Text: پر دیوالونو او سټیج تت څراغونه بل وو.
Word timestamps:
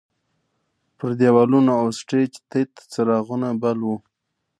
پر 0.97 1.09
دیوالونو 1.19 1.71
او 1.81 1.87
سټیج 1.99 2.31
تت 2.49 2.71
څراغونه 2.91 3.47
بل 3.61 3.77
وو. 3.85 3.95